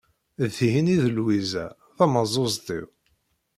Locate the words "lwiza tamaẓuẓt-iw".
1.17-2.87